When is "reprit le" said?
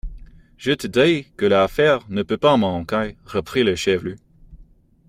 3.23-3.75